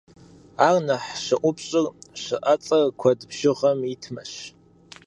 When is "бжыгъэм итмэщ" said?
3.29-4.31